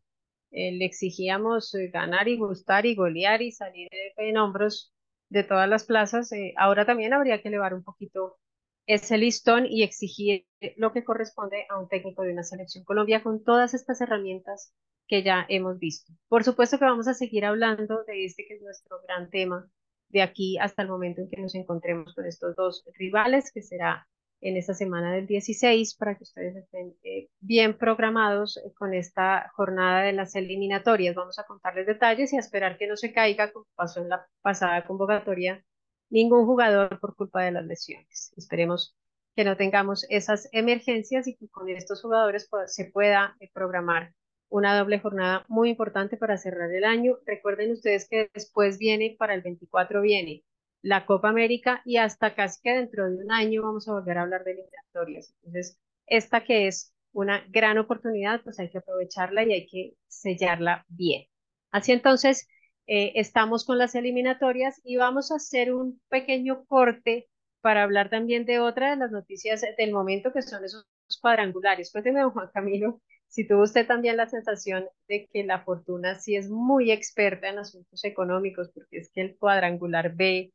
[0.50, 4.92] eh, le exigíamos eh, ganar y gustar y golear y salir en hombros
[5.30, 6.32] de todas las plazas.
[6.32, 8.38] Eh, ahora también habría que elevar un poquito
[8.86, 13.42] ese listón y exigir lo que corresponde a un técnico de una selección Colombia con
[13.44, 14.74] todas estas herramientas
[15.06, 16.12] que ya hemos visto.
[16.28, 19.68] Por supuesto que vamos a seguir hablando de este que es nuestro gran tema
[20.08, 24.06] de aquí hasta el momento en que nos encontremos con estos dos rivales, que será
[24.42, 30.02] en esta semana del 16, para que ustedes estén eh, bien programados con esta jornada
[30.02, 31.14] de las eliminatorias.
[31.14, 34.26] Vamos a contarles detalles y a esperar que no se caiga, como pasó en la
[34.42, 35.64] pasada convocatoria
[36.10, 38.32] ningún jugador por culpa de las lesiones.
[38.36, 38.96] Esperemos
[39.34, 44.12] que no tengamos esas emergencias y que con estos jugadores se pueda eh, programar
[44.52, 47.18] una doble jornada muy importante para cerrar el año.
[47.26, 50.44] Recuerden ustedes que después viene, para el 24 viene
[50.82, 54.22] la Copa América y hasta casi que dentro de un año vamos a volver a
[54.22, 55.34] hablar de eliminatorias.
[55.36, 60.84] Entonces, esta que es una gran oportunidad, pues hay que aprovecharla y hay que sellarla
[60.88, 61.24] bien.
[61.70, 62.46] Así entonces,
[62.86, 67.28] eh, estamos con las eliminatorias y vamos a hacer un pequeño corte
[67.62, 70.86] para hablar también de otra de las noticias del momento que son esos
[71.22, 71.90] cuadrangulares.
[71.92, 73.00] Cuénteme, don Juan Camilo,
[73.32, 77.58] si tuvo usted también la sensación de que la fortuna sí es muy experta en
[77.58, 80.52] asuntos económicos, porque es que el cuadrangular B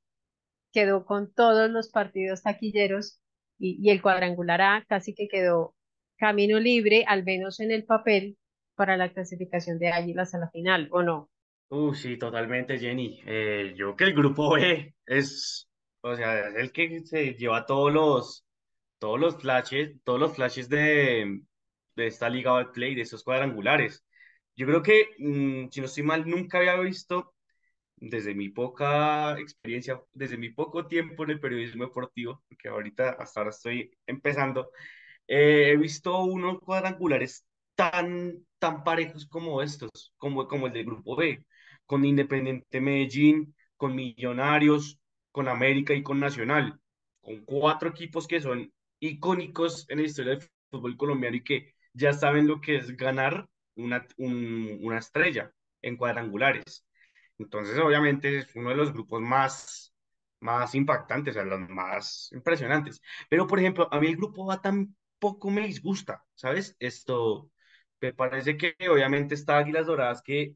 [0.71, 3.19] quedó con todos los partidos taquilleros
[3.57, 5.73] y, el cuadrangular A casi que quedó
[6.17, 8.37] camino libre, al menos en el papel,
[8.75, 11.31] para la clasificación de Águilas a la final, ¿o no?
[11.69, 13.19] Uh, sí, totalmente, Jenny.
[13.25, 15.67] Eh, yo que el grupo B es,
[16.01, 18.45] o sea, el que se lleva todos los,
[18.99, 21.41] todos los flashes, todos los flashes de,
[21.97, 24.05] de esta liga de play, de esos cuadrangulares.
[24.55, 27.33] Yo creo que, mm, si no estoy mal, nunca había visto,
[27.97, 33.39] desde mi poca experiencia, desde mi poco tiempo en el periodismo deportivo, porque ahorita hasta
[33.41, 34.71] ahora estoy empezando,
[35.27, 41.15] eh, he visto unos cuadrangulares tan, tan parejos como estos, como, como el del grupo
[41.15, 41.45] B
[41.87, 44.99] con Independiente Medellín, con Millonarios,
[45.31, 46.79] con América y con Nacional,
[47.21, 52.13] con cuatro equipos que son icónicos en la historia del fútbol colombiano y que ya
[52.13, 56.85] saben lo que es ganar una, una estrella en cuadrangulares.
[57.37, 59.93] Entonces, obviamente, es uno de los grupos más,
[60.39, 63.01] más impactantes, o sea, los más impresionantes.
[63.29, 66.75] Pero, por ejemplo, a mí el grupo A tampoco me disgusta, ¿sabes?
[66.79, 67.51] Esto,
[68.01, 70.55] me parece que obviamente está Águilas Doradas, que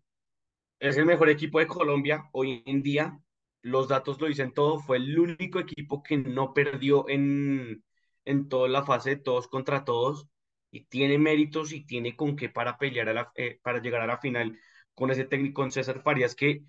[0.79, 3.19] es el mejor equipo de Colombia hoy en día.
[3.61, 4.79] Los datos lo dicen todo.
[4.79, 7.83] Fue el único equipo que no perdió en,
[8.25, 10.27] en toda la fase de todos contra todos.
[10.71, 14.57] Y tiene méritos y tiene con qué para pelear eh, para llegar a la final
[14.93, 16.63] con ese técnico, con César Farias, que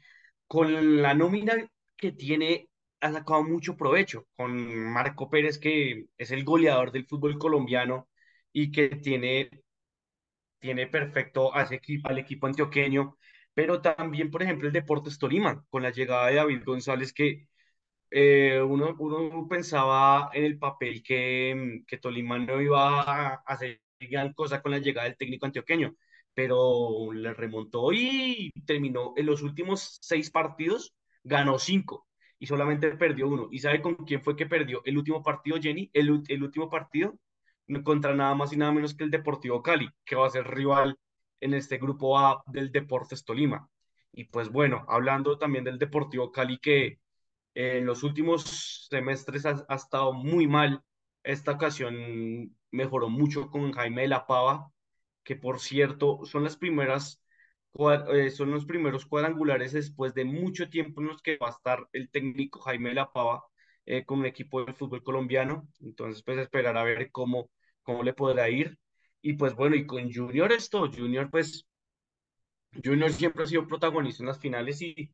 [0.46, 1.54] con la nómina
[1.96, 2.68] que tiene
[3.00, 4.26] ha sacado mucho provecho.
[4.36, 8.08] Con Marco Pérez, que es el goleador del fútbol colombiano
[8.52, 9.50] y que tiene,
[10.60, 13.16] tiene perfecto a equipo, al equipo antioqueño
[13.54, 17.48] pero también, por ejemplo, el Deportes Tolima, con la llegada de David González, que
[18.12, 24.32] eh, uno, uno pensaba en el papel que, que Tolima no iba a hacer gran
[24.34, 25.94] cosa con la llegada del técnico antioqueño,
[26.34, 30.94] pero le remontó y terminó en los últimos seis partidos,
[31.24, 32.06] ganó cinco
[32.38, 33.48] y solamente perdió uno.
[33.50, 35.90] ¿Y sabe con quién fue que perdió el último partido, Jenny?
[35.92, 37.14] El, el último partido
[37.84, 40.98] contra nada más y nada menos que el Deportivo Cali, que va a ser rival
[41.40, 43.68] en este grupo A del Deportes Tolima.
[44.12, 46.98] Y pues bueno, hablando también del Deportivo Cali, que
[47.54, 50.82] en los últimos semestres ha, estado muy mal.
[51.22, 54.70] Esta ocasión mejoró mucho con Jaime de la Pava,
[55.24, 57.22] que por cierto son las primeras
[58.12, 61.88] eh, son los primeros cuadrangulares después de mucho tiempo en los que va a estar
[61.92, 63.44] el técnico Jaime Lapava
[63.86, 65.68] eh, con un equipo del fútbol colombiano.
[65.80, 67.50] Entonces, pues esperar a ver cómo,
[67.82, 68.78] cómo le podrá ir.
[69.22, 71.66] Y pues bueno, y con Junior esto, Junior pues,
[72.84, 75.10] Junior siempre ha sido protagonista en las finales y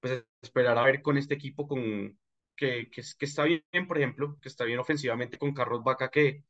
[0.00, 2.18] pues esperar a ver con este equipo con,
[2.56, 6.44] que, que, que está bien, por ejemplo, que está bien ofensivamente con Carlos Vaca, que,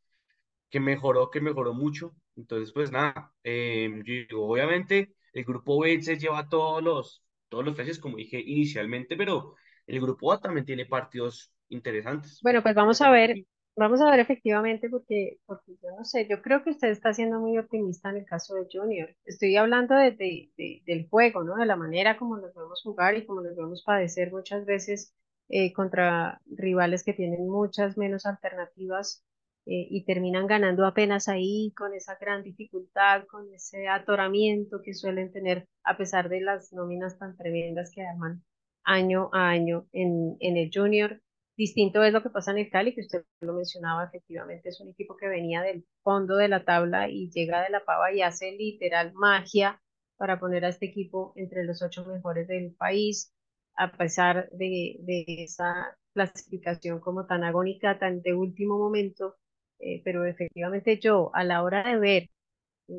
[0.71, 2.15] que mejoró, que mejoró mucho.
[2.37, 7.65] Entonces, pues nada, eh, yo digo, obviamente el grupo B se lleva todos los, todos
[7.65, 9.55] los flashes, como dije inicialmente, pero
[9.87, 12.41] el grupo A también tiene partidos interesantes.
[12.41, 13.45] Bueno, pues vamos a ver,
[13.79, 17.41] vamos a ver efectivamente, porque, porque yo no sé, yo creo que usted está siendo
[17.41, 19.15] muy optimista en el caso de Junior.
[19.25, 21.57] Estoy hablando de, de, del juego, ¿no?
[21.57, 25.15] De la manera como nos vemos jugar y como nos vemos padecer muchas veces
[25.49, 29.25] eh, contra rivales que tienen muchas menos alternativas
[29.67, 35.33] eh, y terminan ganando apenas ahí con esa gran dificultad, con ese atoramiento que suelen
[35.33, 38.43] tener a pesar de las nóminas tan tremendas que arman
[38.85, 41.21] año a año en, en el junior.
[41.59, 44.89] Distinto es lo que pasa en el Cali, que usted lo mencionaba, efectivamente es un
[44.91, 48.53] equipo que venía del fondo de la tabla y llega de la pava y hace
[48.53, 49.81] literal magia
[50.17, 53.35] para poner a este equipo entre los ocho mejores del país,
[53.77, 59.37] a pesar de, de esa clasificación como tan agónica, tan de último momento,
[59.81, 62.31] eh, pero efectivamente yo a la hora de ver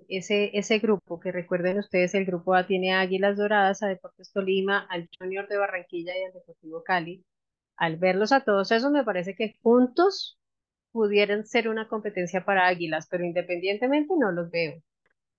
[0.10, 4.86] ese, ese grupo, que recuerden ustedes, el grupo A tiene Águilas Doradas, a Deportes Tolima,
[4.90, 7.24] al Junior de Barranquilla y al Deportivo Cali.
[7.80, 10.38] Al verlos a todos esos, me parece que juntos
[10.92, 14.84] pudieran ser una competencia para Águilas, pero independientemente no los veo.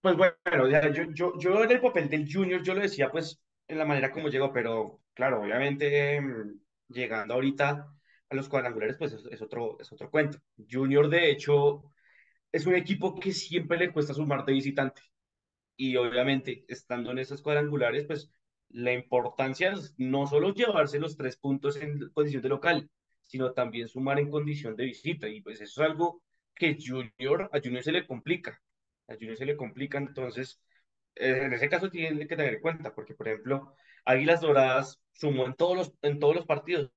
[0.01, 3.77] Pues bueno, yo, yo, yo en el papel del Junior, yo lo decía pues en
[3.77, 7.93] la manera como llegó, pero claro, obviamente em, llegando ahorita
[8.31, 10.39] a los cuadrangulares, pues es, otro, es otro cuento.
[10.71, 11.93] Junior, de hecho,
[12.53, 15.03] es un equipo que siempre le cuesta sumar de visitante.
[15.77, 18.31] Y obviamente, estando en esos cuadrangulares, pues
[18.71, 22.91] la importancia es no solo llevarse los tres puntos en condición de local,
[23.27, 25.29] sino también sumar en condición de visita.
[25.29, 26.23] Y pues eso es algo
[26.55, 28.61] que Junior, a Junior se le complica.
[29.09, 30.61] A Junior se le complica, entonces,
[31.17, 35.47] eh, en ese caso tiene que tener en cuenta, porque por ejemplo, Águilas Doradas sumó
[35.47, 36.91] en todos los, en todos los partidos,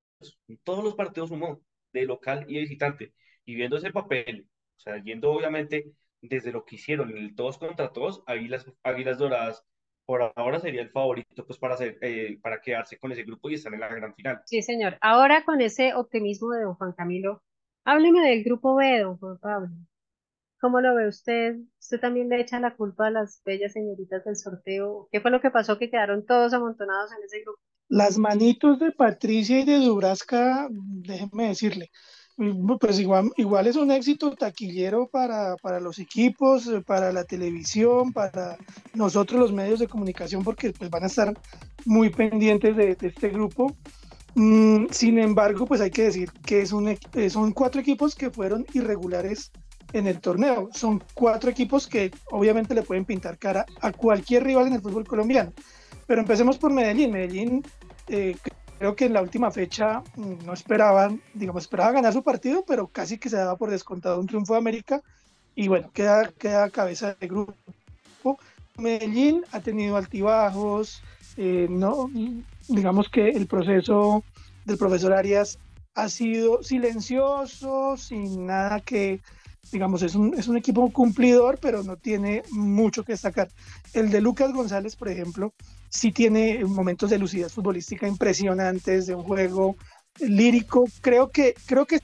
[0.64, 3.14] todos los partidos sumó, de local y de visitante.
[3.46, 7.58] Y viendo ese papel, o sea, yendo obviamente desde lo que hicieron en el todos
[7.58, 9.66] contra todos, Águilas, Águilas Doradas
[10.06, 13.56] por ahora sería el favorito pues para, hacer, eh, para quedarse con ese grupo y
[13.56, 14.42] estar en la gran final.
[14.46, 14.98] Sí, señor.
[15.02, 17.42] Ahora con ese optimismo de don Juan Camilo,
[17.86, 19.70] hábleme del grupo B, don Juan Pablo.
[20.60, 21.58] ¿Cómo lo ve usted?
[21.80, 25.10] ¿Usted también le echa la culpa a las bellas señoritas del sorteo?
[25.12, 27.60] ¿Qué fue lo que pasó que quedaron todos amontonados en ese grupo?
[27.90, 31.92] Las manitos de Patricia y de Dubrasca, déjeme decirle,
[32.80, 38.58] pues igual, igual es un éxito taquillero para, para los equipos, para la televisión, para
[38.94, 41.34] nosotros los medios de comunicación, porque pues van a estar
[41.86, 43.76] muy pendientes de, este grupo.
[44.36, 46.98] Mm, sin embargo, pues hay que decir que es un,
[47.30, 49.52] son cuatro equipos que fueron irregulares
[49.94, 50.70] en el torneo.
[50.74, 55.06] Son cuatro equipos que obviamente le pueden pintar cara a cualquier rival en el fútbol
[55.06, 55.54] colombiano.
[56.08, 57.12] Pero empecemos por Medellín.
[57.12, 57.64] Medellín
[58.08, 58.36] eh,
[58.84, 62.88] creo que en la última fecha mm, no esperaban, digamos, esperaba ganar su partido, pero
[62.88, 65.02] casi que se daba por descontado un triunfo de América
[65.56, 67.56] y bueno, queda, queda cabeza de grupo.
[68.78, 71.02] Medellín ha tenido altibajos,
[71.38, 72.10] eh, no,
[72.68, 74.22] digamos que el proceso
[74.66, 75.60] del profesor Arias
[75.96, 79.22] ha sido silencioso, sin nada que,
[79.72, 83.48] digamos, es un, es un equipo cumplidor, pero no tiene mucho que destacar.
[83.94, 85.54] El de Lucas González, por ejemplo,
[85.90, 89.76] sí tiene momentos de lucidez futbolística impresionantes, de un juego
[90.20, 90.86] lírico.
[91.02, 92.00] Creo que, creo que.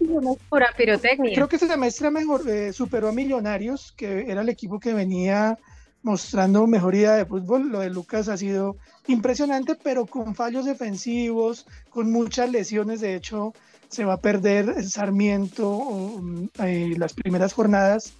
[1.33, 5.57] Creo que este semestre mejor, eh, superó a Millonarios, que era el equipo que venía
[6.01, 7.69] mostrando mejoría de fútbol.
[7.69, 13.01] Lo de Lucas ha sido impresionante, pero con fallos defensivos, con muchas lesiones.
[13.01, 13.53] De hecho,
[13.89, 16.21] se va a perder Sarmiento
[16.63, 18.13] eh, las primeras jornadas.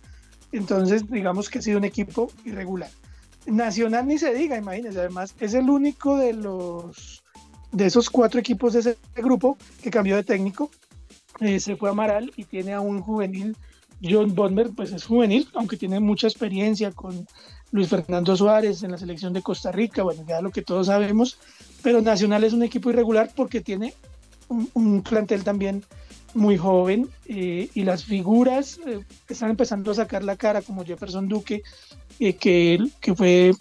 [0.52, 2.90] Entonces, digamos que ha sido un equipo irregular.
[3.46, 7.24] Nacional ni se diga, imagínense, además es el único de los
[7.72, 10.72] de esos cuatro equipos de ese grupo que cambió de técnico.
[11.40, 13.56] Eh, se fue a Amaral y tiene a un juvenil,
[14.04, 17.28] John Bonner, pues es juvenil, aunque tiene mucha experiencia con
[17.72, 21.38] Luis Fernando Suárez en la selección de Costa Rica, bueno, ya lo que todos sabemos,
[21.84, 23.94] pero Nacional es un equipo irregular porque tiene
[24.48, 25.84] un, plantel también
[26.34, 31.28] muy joven eh, y las figuras eh, están empezando a sacar la cara como Jefferson
[31.28, 31.64] Duque
[32.20, 33.54] que, que fue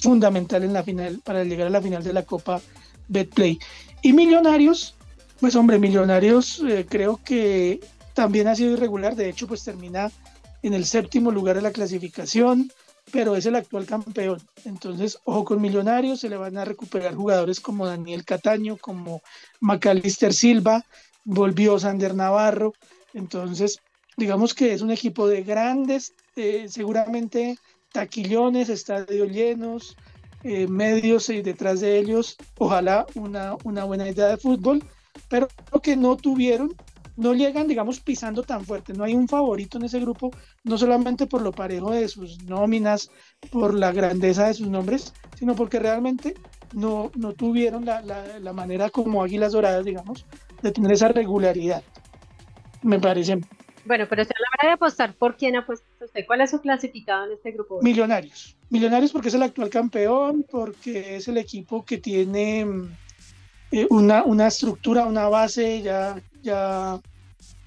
[0.00, 2.60] fundamental en la final para llegar a la final de la Copa
[3.08, 3.58] Betplay.
[4.02, 4.94] Y Millonarios,
[5.40, 7.80] pues hombre, Millonarios eh, creo que
[8.14, 10.10] también ha sido irregular, de hecho pues termina
[10.62, 12.70] en el séptimo lugar de la clasificación,
[13.12, 14.40] pero es el actual campeón.
[14.64, 19.22] Entonces, ojo con Millonarios, se le van a recuperar jugadores como Daniel Cataño, como
[19.60, 20.84] Macalister Silva,
[21.24, 22.72] volvió Sander Navarro.
[23.14, 23.80] Entonces,
[24.16, 27.58] digamos que es un equipo de grandes, eh, seguramente
[27.92, 29.96] taquillones, estadios llenos,
[30.42, 34.84] eh, medios y detrás de ellos, ojalá una, una buena idea de fútbol,
[35.28, 36.74] pero lo que no tuvieron
[37.16, 38.92] no llegan, digamos, pisando tan fuerte.
[38.92, 40.30] No hay un favorito en ese grupo,
[40.64, 43.10] no solamente por lo parejo de sus nóminas,
[43.50, 46.34] por la grandeza de sus nombres, sino porque realmente
[46.74, 50.26] no, no tuvieron la, la, manera como Águilas Doradas, digamos,
[50.62, 51.82] de tener esa regularidad.
[52.82, 53.40] Me parece.
[53.86, 56.26] Bueno, pero a la hora de apostar, ¿por quién apuesta usted?
[56.26, 57.80] ¿Cuál es su clasificado en este grupo?
[57.82, 58.56] Millonarios.
[58.68, 62.66] Millonarios porque es el actual campeón, porque es el equipo que tiene
[63.70, 67.00] eh, una, una estructura, una base ya ya,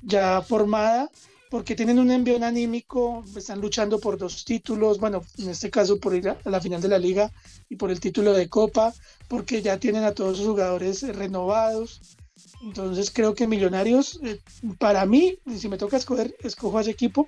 [0.01, 1.09] ya formada,
[1.49, 6.15] porque tienen un envío anímico, están luchando por dos títulos, bueno, en este caso por
[6.15, 7.32] ir a la final de la liga
[7.70, 8.93] y por el título de Copa,
[9.28, 12.17] porque ya tienen a todos sus jugadores renovados.
[12.62, 14.39] Entonces creo que Millonarios, eh,
[14.78, 17.26] para mí, si me toca escoger, escojo a ese equipo,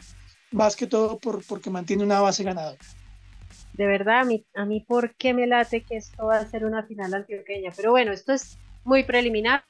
[0.52, 2.78] más que todo por, porque mantiene una base ganadora.
[3.74, 6.66] De verdad, a mí, a mí, ¿por qué me late que esto va a ser
[6.66, 7.72] una final antioqueña?
[7.76, 9.64] Pero bueno, esto es muy preliminar.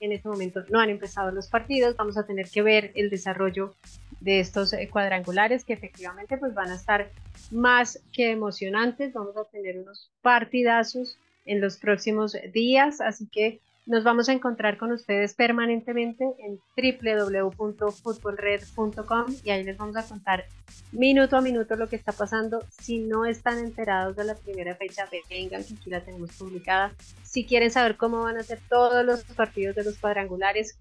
[0.00, 1.96] En este momento no han empezado los partidos.
[1.96, 3.74] Vamos a tener que ver el desarrollo
[4.20, 7.10] de estos eh, cuadrangulares que efectivamente pues van a estar
[7.50, 9.12] más que emocionantes.
[9.12, 13.00] Vamos a tener unos partidazos en los próximos días.
[13.00, 19.96] Así que nos vamos a encontrar con ustedes permanentemente en www.futbolred.com y ahí les vamos
[19.96, 20.44] a contar
[20.92, 22.64] minuto a minuto lo que está pasando.
[22.70, 26.92] Si no están enterados de la primera fecha, vengan, que aquí la tenemos publicada.
[27.22, 30.78] Si quieren saber cómo van a ser todos los partidos de los cuadrangulares,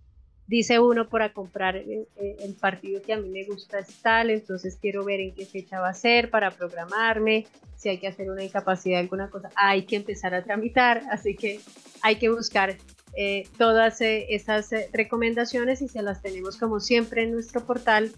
[0.52, 4.78] dice uno para comprar el, el, partido que a mí me gusta es tal, entonces
[4.82, 7.48] quiero ver en qué fecha va a ser para programarme,
[7.78, 11.62] si hay que hacer una incapacidad, alguna cosa, hay que empezar a tramitar, así que
[12.02, 12.76] hay que buscar
[13.16, 18.12] eh, todas eh, esas eh, recomendaciones y se las tenemos como siempre en nuestro portal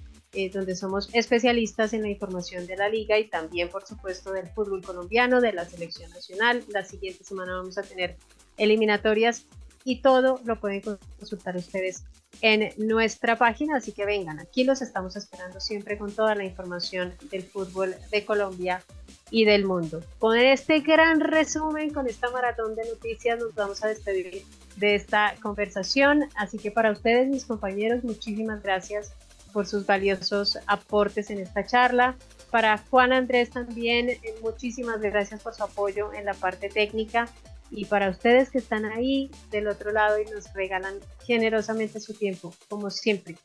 [0.51, 4.81] donde somos especialistas en la información de la liga y también por supuesto del fútbol
[4.81, 6.63] colombiano, de la selección nacional.
[6.69, 8.17] La siguiente semana vamos a tener
[8.57, 9.45] eliminatorias
[9.83, 10.81] y todo lo pueden
[11.19, 12.03] consultar ustedes
[12.41, 17.13] en nuestra página, así que vengan, aquí los estamos esperando siempre con toda la información
[17.31, 18.83] del fútbol de Colombia
[19.31, 20.01] y del mundo.
[20.19, 24.43] Con este gran resumen, con esta maratón de noticias, nos vamos a despedir
[24.75, 26.25] de esta conversación.
[26.35, 29.13] Así que para ustedes, mis compañeros, muchísimas gracias
[29.51, 32.15] por sus valiosos aportes en esta charla.
[32.51, 37.29] Para Juan Andrés también, eh, muchísimas gracias por su apoyo en la parte técnica.
[37.75, 40.93] Y para ustedes que están ahí del otro lado y nos regalan
[41.25, 43.35] generosamente su tiempo, como siempre,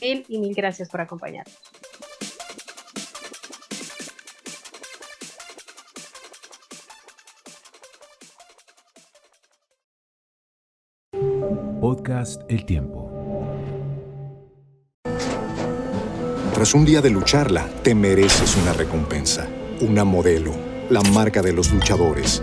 [0.00, 1.56] mil y mil gracias por acompañarnos.
[11.80, 13.08] Podcast El Tiempo.
[16.54, 19.46] Tras un día de lucharla, te mereces una recompensa,
[19.80, 20.52] una modelo,
[20.90, 22.42] la marca de los luchadores.